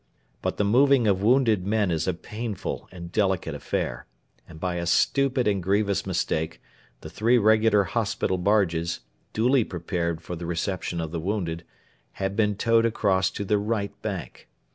[0.41, 4.07] But the moving of wounded men is a painful and delicate affair,
[4.47, 6.59] and by a stupid and grievous mistake
[7.01, 9.01] the three regular hospital barges,
[9.31, 11.63] duly prepared for the reception of the wounded,
[12.13, 14.49] had been towed across to the right bank.